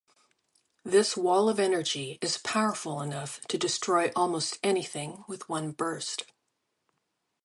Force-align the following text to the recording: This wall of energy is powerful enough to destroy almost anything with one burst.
This 0.83 1.15
wall 1.15 1.47
of 1.47 1.59
energy 1.59 2.17
is 2.23 2.39
powerful 2.39 3.03
enough 3.03 3.39
to 3.49 3.55
destroy 3.59 4.11
almost 4.15 4.57
anything 4.63 5.23
with 5.27 5.47
one 5.47 5.73
burst. 5.73 6.23